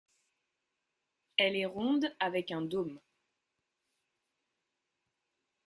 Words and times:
Elle 1.37 1.55
est 1.55 1.67
ronde 1.67 2.11
avec 2.19 2.49
un 2.49 2.63
dôme. 2.63 2.99